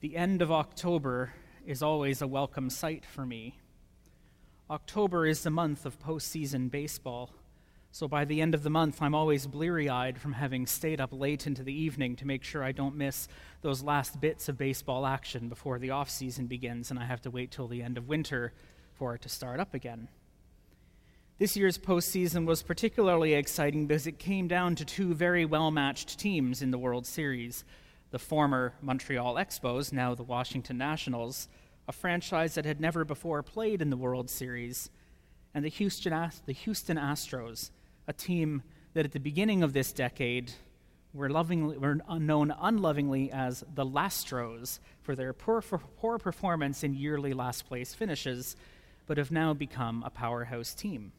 [0.00, 1.32] The end of October
[1.66, 3.58] is always a welcome sight for me.
[4.68, 7.30] October is the month of postseason baseball,
[7.92, 11.14] so by the end of the month, I'm always bleary eyed from having stayed up
[11.14, 13.26] late into the evening to make sure I don't miss
[13.62, 17.30] those last bits of baseball action before the off season begins and I have to
[17.30, 18.52] wait till the end of winter
[18.92, 20.08] for it to start up again.
[21.38, 26.18] This year's postseason was particularly exciting because it came down to two very well matched
[26.18, 27.64] teams in the World Series
[28.10, 31.48] the former Montreal Expos, now the Washington Nationals,
[31.88, 34.90] a franchise that had never before played in the World Series,
[35.54, 37.70] and the Houston, the Houston Astros,
[38.06, 38.62] a team
[38.94, 40.52] that at the beginning of this decade
[41.12, 46.94] were, lovingly, were known unlovingly as the Lastros for their poor, for poor performance in
[46.94, 48.56] yearly last place finishes,
[49.06, 51.12] but have now become a powerhouse team.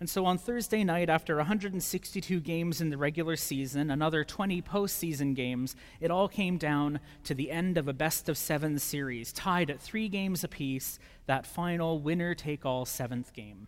[0.00, 5.36] And so on Thursday night, after 162 games in the regular season, another 20 postseason
[5.36, 9.68] games, it all came down to the end of a best of seven series, tied
[9.68, 13.66] at three games apiece, that final winner take all seventh game.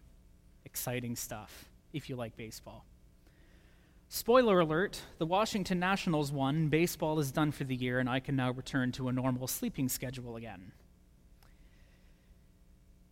[0.65, 2.87] Exciting stuff, if you like baseball.
[4.09, 8.37] Spoiler alert the Washington Nationals won, baseball is done for the year, and I can
[8.37, 10.73] now return to a normal sleeping schedule again.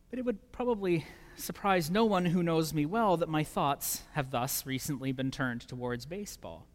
[0.09, 1.05] But it would probably
[1.41, 5.63] surprise no one who knows me well that my thoughts have thus recently been turned
[5.63, 6.67] towards baseball.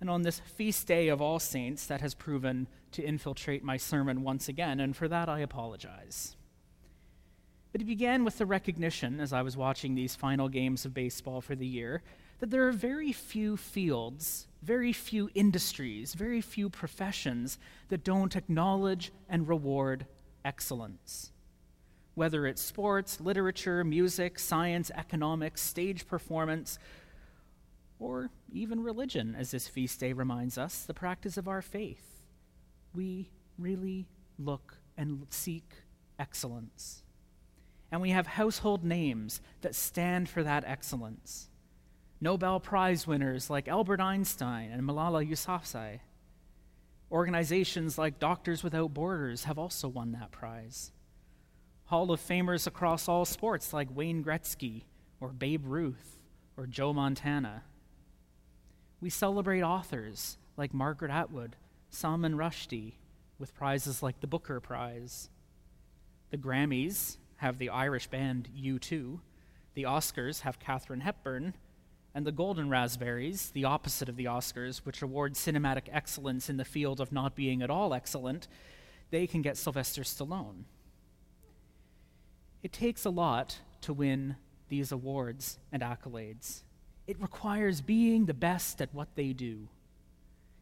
[0.00, 4.22] And on this feast day of All Saints, that has proven to infiltrate my sermon
[4.22, 6.36] once again, and for that I apologize.
[7.70, 11.40] But it began with the recognition, as I was watching these final games of baseball
[11.40, 12.02] for the year,
[12.40, 19.12] that there are very few fields, very few industries, very few professions that don't acknowledge
[19.28, 20.06] and reward
[20.44, 21.32] excellence
[22.14, 26.78] whether it's sports, literature, music, science, economics, stage performance,
[27.98, 32.22] or even religion, as this feast day reminds us, the practice of our faith.
[32.94, 35.70] We really look and seek
[36.18, 37.02] excellence.
[37.90, 41.48] And we have household names that stand for that excellence.
[42.20, 46.00] Nobel Prize winners like Albert Einstein and Malala Yousafzai.
[47.10, 50.92] Organizations like Doctors Without Borders have also won that prize.
[51.92, 54.84] Hall of Famers across all sports like Wayne Gretzky
[55.20, 56.16] or Babe Ruth
[56.56, 57.64] or Joe Montana.
[59.02, 61.54] We celebrate authors like Margaret Atwood,
[61.90, 62.94] Salman Rushdie,
[63.38, 65.28] with prizes like the Booker Prize.
[66.30, 69.20] The Grammys have the Irish band U2,
[69.74, 71.52] the Oscars have Katharine Hepburn,
[72.14, 76.64] and the Golden Raspberries, the opposite of the Oscars, which award cinematic excellence in the
[76.64, 78.48] field of not being at all excellent,
[79.10, 80.64] they can get Sylvester Stallone.
[82.62, 84.36] It takes a lot to win
[84.68, 86.62] these awards and accolades.
[87.06, 89.68] It requires being the best at what they do.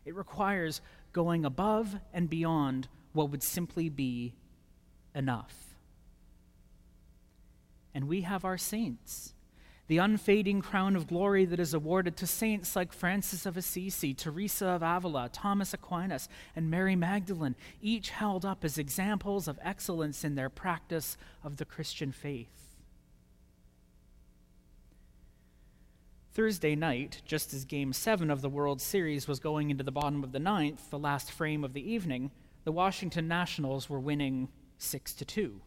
[0.04, 0.80] It requires
[1.12, 4.34] going above and beyond what would simply be
[5.14, 5.54] enough.
[7.94, 9.34] And we have our saints
[9.90, 14.68] the unfading crown of glory that is awarded to saints like Francis of Assisi, Teresa
[14.68, 20.36] of Avila, Thomas Aquinas, and Mary Magdalene, each held up as examples of excellence in
[20.36, 22.76] their practice of the Christian faith.
[26.34, 30.22] Thursday night, just as Game 7 of the World Series was going into the bottom
[30.22, 32.30] of the ninth, the last frame of the evening,
[32.62, 35.60] the Washington Nationals were winning 6 to 2.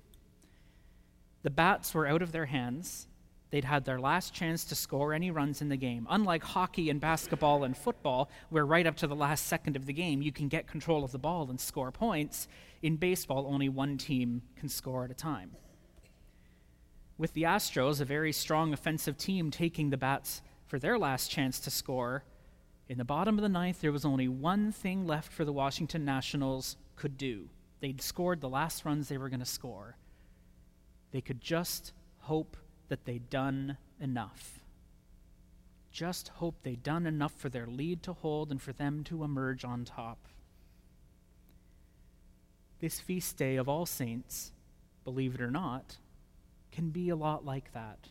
[1.42, 3.08] The bats were out of their hands,
[3.54, 6.08] they'd had their last chance to score any runs in the game.
[6.10, 9.94] Unlike hockey and basketball and football, where right up to the last second of the
[9.94, 12.48] game you can get control of the ball and score points,
[12.82, 15.52] in baseball only one team can score at a time.
[17.20, 21.60] With the Astros, a very strong offensive team, taking the bats for their last chance
[21.60, 22.24] to score,
[22.90, 26.04] in the bottom of the ninth, there was only one thing left for the Washington
[26.04, 27.50] Nationals could do.
[27.82, 29.96] They'd scored the last runs they were going to score.
[31.12, 32.58] They could just hope
[32.94, 34.60] that they'd done enough.
[35.92, 39.66] Just hope they'd done enough for their lead to hold and for them to emerge
[39.66, 40.28] on top.
[42.82, 44.52] This feast day of All Saints,
[45.04, 45.98] believe it or not,
[46.72, 48.10] can be a lot like that.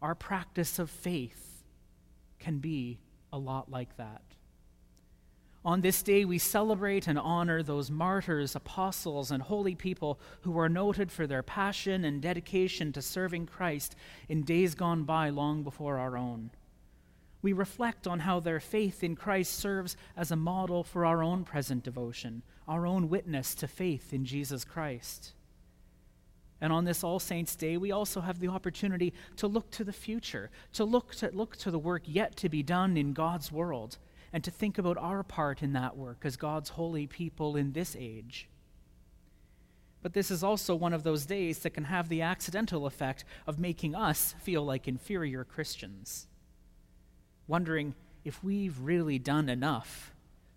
[0.00, 1.62] Our practice of faith
[2.38, 3.00] can be
[3.30, 4.22] a lot like that.
[5.64, 10.68] On this day, we celebrate and honor those martyrs, apostles, and holy people who are
[10.68, 13.96] noted for their passion and dedication to serving Christ
[14.28, 16.50] in days gone by long before our own.
[17.40, 21.44] We reflect on how their faith in Christ serves as a model for our own
[21.44, 25.32] present devotion, our own witness to faith in Jesus Christ.
[26.60, 29.92] And on this All Saints' Day, we also have the opportunity to look to the
[29.94, 33.98] future, to look to, look to the work yet to be done in God's world
[34.34, 37.94] and to think about our part in that work as God's holy people in this
[37.96, 38.48] age.
[40.02, 43.60] But this is also one of those days that can have the accidental effect of
[43.60, 46.26] making us feel like inferior Christians,
[47.46, 47.94] wondering
[48.24, 50.12] if we've really done enough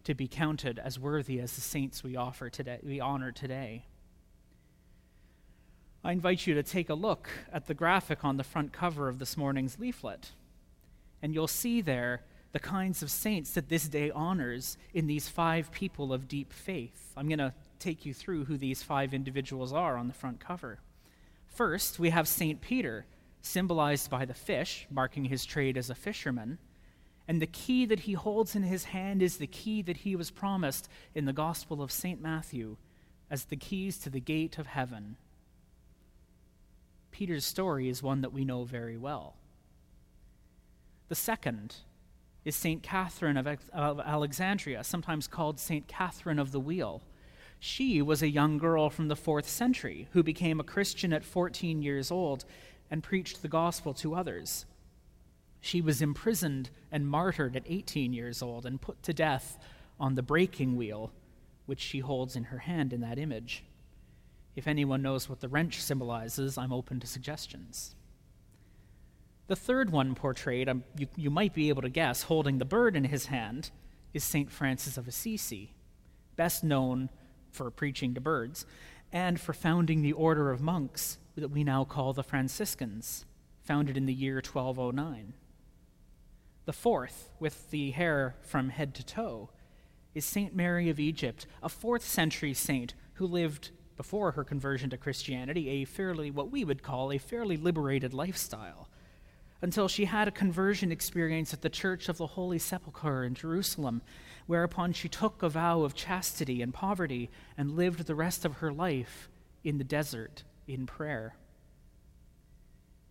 [0.06, 3.86] to be counted as worthy as the saints we offer today, we honor today.
[6.04, 9.20] I invite you to take a look at the graphic on the front cover of
[9.20, 10.32] this morning's leaflet,
[11.22, 15.72] and you'll see there the kinds of saints that this day honors in these five
[15.72, 17.12] people of deep faith.
[17.16, 20.80] I'm going to take you through who these five individuals are on the front cover.
[21.48, 22.62] First, we have St.
[22.62, 23.06] Peter,
[23.42, 26.58] symbolized by the fish, marking his trade as a fisherman.
[27.28, 30.32] And the key that he holds in his hand is the key that he was
[30.32, 32.22] promised in the Gospel of St.
[32.22, 32.78] Matthew
[33.30, 35.18] as the keys to the gate of heaven.
[37.12, 39.36] Peter's story is one that we know very well.
[41.10, 41.76] The second
[42.48, 42.82] is St.
[42.82, 45.86] Catherine of, of Alexandria, sometimes called St.
[45.86, 47.02] Catherine of the Wheel.
[47.60, 51.82] She was a young girl from the fourth century who became a Christian at 14
[51.82, 52.46] years old
[52.90, 54.66] and preached the gospel to others.
[55.60, 59.60] She was imprisoned and martyred at 18 years old and put to death
[60.00, 61.12] on the breaking wheel,
[61.66, 63.66] which she holds in her hand in that image.
[64.56, 67.94] If anyone knows what the wrench symbolizes, I'm open to suggestions.
[69.48, 72.96] The third one portrayed, um, you, you might be able to guess, holding the bird
[72.96, 73.72] in his hand,
[74.14, 74.52] is St.
[74.52, 75.74] Francis of Assisi,
[76.36, 77.10] best known
[77.52, 78.66] for preaching to birds
[79.12, 83.26] and for founding the order of monks that we now call the Franciscans,
[83.64, 85.34] founded in the year 1209.
[86.66, 89.50] The fourth, with the hair from head to toe,
[90.14, 90.54] is St.
[90.54, 95.86] Mary of Egypt, a fourth century saint who lived before her conversion to Christianity a
[95.86, 98.90] fairly, what we would call a fairly liberated lifestyle,
[99.62, 104.02] until she had a conversion experience at the Church of the Holy Sepulchre in Jerusalem,
[104.46, 108.72] whereupon she took a vow of chastity and poverty and lived the rest of her
[108.72, 109.30] life
[109.64, 111.36] in the desert in prayer.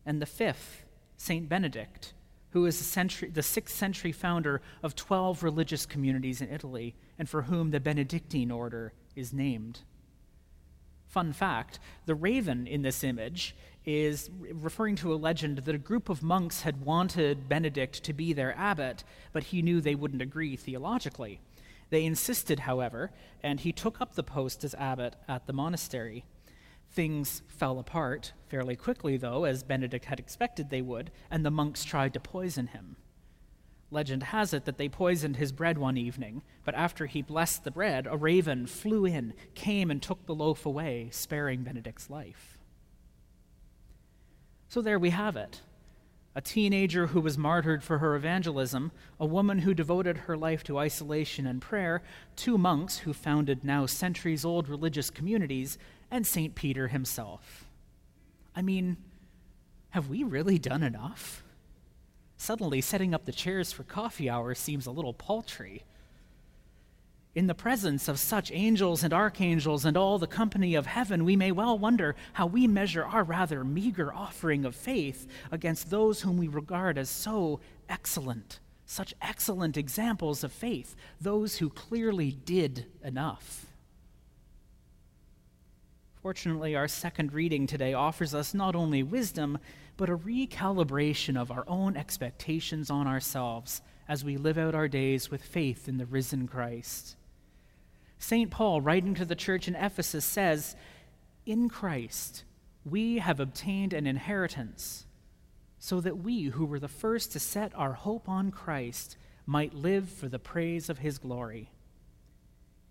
[0.04, 0.84] And the fifth,
[1.16, 1.48] St.
[1.48, 2.12] Benedict,
[2.50, 7.70] who is the, sixth century founder of 12 religious communities in Italy, and for whom
[7.70, 9.81] the Benedictine order is named.
[11.06, 13.54] Fun fact the raven in this image
[13.84, 18.32] is referring to a legend that a group of monks had wanted Benedict to be
[18.32, 21.40] their abbot, but he knew they wouldn't agree theologically.
[21.90, 23.12] They insisted, however,
[23.42, 26.24] and he took up the post as abbot at the monastery.
[26.90, 31.84] Things fell apart fairly quickly, though, as Benedict had expected they would, and the monks
[31.84, 32.96] tried to poison him.
[33.90, 37.70] Legend has it that they poisoned his bread one evening, but after he blessed the
[37.70, 42.58] bread, a raven flew in, came, and took the loaf away, sparing Benedict's life.
[44.68, 45.60] So there we have it
[46.36, 50.78] a teenager who was martyred for her evangelism, a woman who devoted her life to
[50.78, 52.02] isolation and prayer,
[52.36, 55.78] two monks who founded now centuries old religious communities,
[56.10, 56.54] and St.
[56.54, 57.64] Peter himself.
[58.54, 58.98] I mean,
[59.90, 61.42] have we really done enough?
[62.36, 65.84] Suddenly, setting up the chairs for coffee hour seems a little paltry.
[67.34, 71.36] In the presence of such angels and archangels and all the company of heaven, we
[71.36, 76.38] may well wonder how we measure our rather meager offering of faith against those whom
[76.38, 77.60] we regard as so
[77.90, 83.66] excellent, such excellent examples of faith, those who clearly did enough.
[86.22, 89.58] Fortunately, our second reading today offers us not only wisdom,
[89.96, 95.30] but a recalibration of our own expectations on ourselves as we live out our days
[95.30, 97.16] with faith in the risen Christ.
[98.18, 98.50] St.
[98.50, 100.76] Paul, writing to the church in Ephesus, says,
[101.44, 102.44] In Christ
[102.84, 105.06] we have obtained an inheritance,
[105.78, 110.08] so that we who were the first to set our hope on Christ might live
[110.08, 111.70] for the praise of his glory.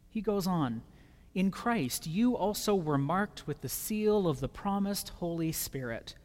[0.10, 0.82] He goes on,
[1.34, 6.16] in Christ, you also were marked with the seal of the promised Holy Spirit,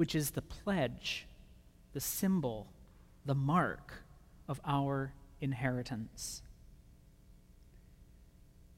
[0.00, 1.26] which is the pledge,
[1.92, 2.66] the symbol,
[3.26, 4.02] the mark
[4.48, 6.40] of our inheritance.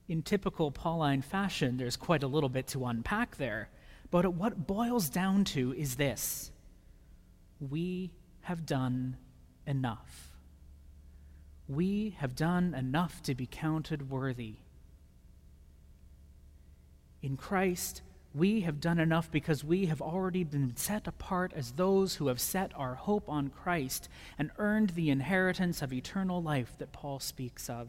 [0.09, 3.69] In typical Pauline fashion, there's quite a little bit to unpack there,
[4.11, 6.51] but what boils down to is this
[7.61, 8.11] we
[8.41, 9.17] have done
[9.65, 10.33] enough.
[11.69, 14.57] We have done enough to be counted worthy.
[17.23, 18.03] In Christ,
[18.35, 22.41] we have done enough because we have already been set apart as those who have
[22.41, 24.09] set our hope on Christ
[24.39, 27.89] and earned the inheritance of eternal life that Paul speaks of.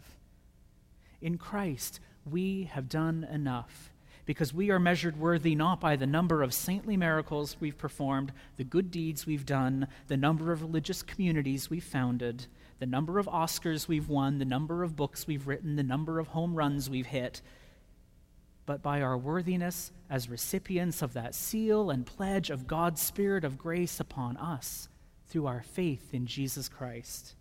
[1.21, 3.93] In Christ, we have done enough
[4.25, 8.63] because we are measured worthy not by the number of saintly miracles we've performed, the
[8.63, 12.47] good deeds we've done, the number of religious communities we've founded,
[12.79, 16.29] the number of Oscars we've won, the number of books we've written, the number of
[16.29, 17.41] home runs we've hit,
[18.65, 23.57] but by our worthiness as recipients of that seal and pledge of God's Spirit of
[23.57, 24.87] grace upon us
[25.27, 27.35] through our faith in Jesus Christ.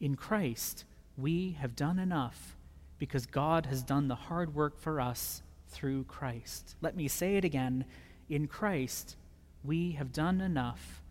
[0.00, 0.84] In Christ,
[1.16, 2.56] we have done enough
[2.98, 6.76] because God has done the hard work for us through Christ.
[6.80, 7.84] Let me say it again.
[8.28, 9.16] In Christ,
[9.64, 11.02] we have done enough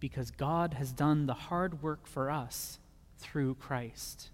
[0.00, 2.78] because God has done the hard work for us
[3.18, 4.30] through Christ.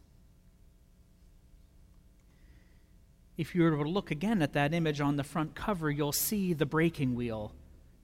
[3.36, 6.52] If you were to look again at that image on the front cover, you'll see
[6.52, 7.52] the breaking wheel,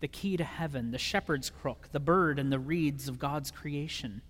[0.01, 4.23] the key to heaven, the shepherd's crook, the bird, and the reeds of God's creation.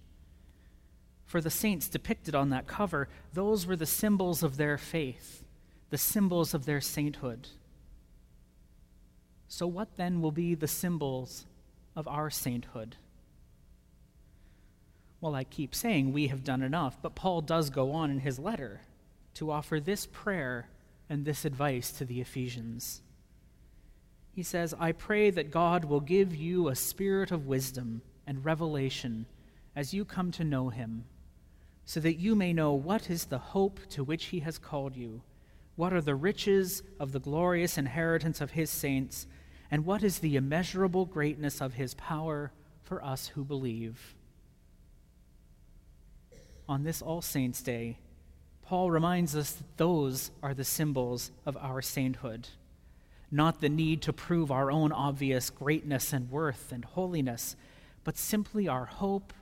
[1.25, 5.42] For the saints depicted on that cover, those were the symbols of their faith,
[5.88, 7.49] the symbols of their sainthood.
[9.49, 11.47] So, what then will be the symbols
[11.97, 12.97] of our sainthood?
[15.21, 18.38] Well, I keep saying we have done enough, but Paul does go on in his
[18.38, 18.80] letter
[19.35, 20.69] to offer this prayer
[21.11, 23.02] and this advice to the Ephesians.
[24.33, 29.26] He says, I pray that God will give you a spirit of wisdom and revelation
[29.75, 31.05] as you come to know him,
[31.85, 35.21] so that you may know what is the hope to which he has called you,
[35.75, 39.26] what are the riches of the glorious inheritance of his saints,
[39.69, 42.52] and what is the immeasurable greatness of his power
[42.83, 44.14] for us who believe.
[46.69, 47.99] On this All Saints' Day,
[48.71, 52.47] Paul reminds us that those are the symbols of our sainthood,
[53.29, 57.57] not the need to prove our own obvious greatness and worth and holiness,
[58.05, 59.33] but simply our hope,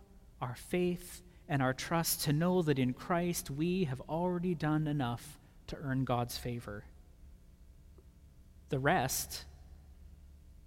[0.41, 5.39] our faith, and our trust to know that in Christ we have already done enough
[5.67, 6.85] to earn God's favor.
[8.71, 9.45] The rest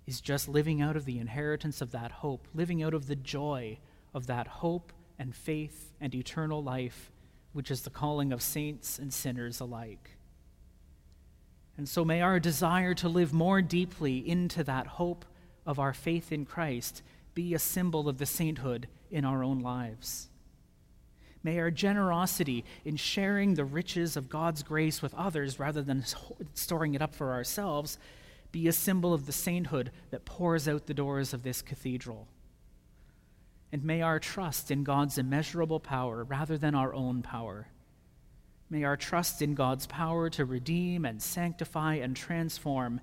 [0.05, 3.79] is just living out of the inheritance of that hope, living out of the joy
[4.13, 7.11] of that hope and faith and eternal life
[7.53, 10.11] which is the calling of saints and sinners alike.
[11.77, 15.25] And so may our desire to live more deeply into that hope
[15.65, 17.01] of our faith in Christ
[17.33, 20.29] be a symbol of the sainthood in our own lives.
[21.43, 26.05] May our generosity in sharing the riches of God's grace with others rather than
[26.53, 27.97] storing it up for ourselves
[28.51, 32.27] be a symbol of the sainthood that pours out the doors of this cathedral
[33.71, 37.67] and may our trust in God's immeasurable power rather than our own power.
[38.69, 43.01] May our trust in God's power to redeem and sanctify and transform,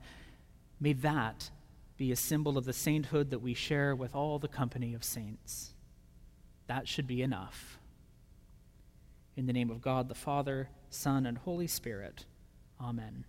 [0.80, 1.50] may that
[1.96, 5.72] be a symbol of the sainthood that we share with all the company of saints.
[6.66, 7.78] That should be enough.
[9.37, 12.25] In the name of God the Father, Son, and Holy Spirit,
[12.80, 13.25] Amen.